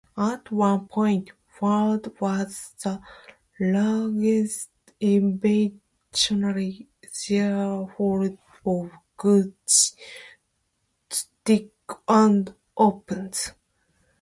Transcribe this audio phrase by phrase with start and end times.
[0.17, 2.99] At one point, Ford was the
[3.59, 5.79] largest individual
[7.13, 8.35] shareholder
[8.65, 9.93] of Gucci
[11.07, 13.51] stock and options.